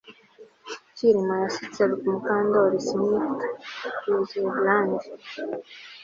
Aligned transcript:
Kirima 0.95 1.33
yasutse 1.43 1.81
Mukandoli 2.11 2.79
snifter 2.87 3.51
yuzuye 4.05 4.49
brandi 4.57 5.05